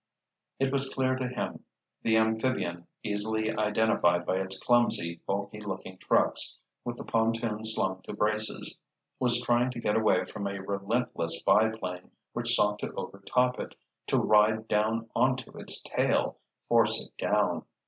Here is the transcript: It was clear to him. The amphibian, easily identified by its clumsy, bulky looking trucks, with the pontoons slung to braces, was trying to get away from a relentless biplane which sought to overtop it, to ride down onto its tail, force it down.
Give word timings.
It 0.57 0.71
was 0.73 0.91
clear 0.91 1.15
to 1.17 1.27
him. 1.27 1.63
The 2.01 2.17
amphibian, 2.17 2.87
easily 3.03 3.51
identified 3.55 4.25
by 4.25 4.37
its 4.37 4.57
clumsy, 4.59 5.21
bulky 5.27 5.61
looking 5.61 5.99
trucks, 5.99 6.59
with 6.83 6.97
the 6.97 7.05
pontoons 7.05 7.75
slung 7.75 8.01
to 8.05 8.13
braces, 8.13 8.83
was 9.19 9.39
trying 9.43 9.69
to 9.69 9.79
get 9.79 9.95
away 9.95 10.25
from 10.25 10.47
a 10.47 10.59
relentless 10.59 11.43
biplane 11.43 12.09
which 12.33 12.55
sought 12.55 12.79
to 12.79 12.91
overtop 12.93 13.59
it, 13.59 13.75
to 14.07 14.17
ride 14.17 14.67
down 14.67 15.07
onto 15.15 15.55
its 15.59 15.83
tail, 15.83 16.39
force 16.67 16.99
it 17.07 17.15
down. 17.23 17.65